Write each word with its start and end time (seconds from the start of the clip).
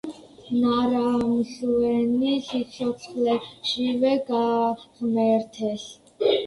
ნარამსუენი 0.61 2.33
სიცოცხლეშივე 2.47 4.17
გააღმერთეს. 4.35 5.89